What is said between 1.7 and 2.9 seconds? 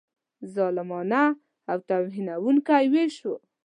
او توهینونکی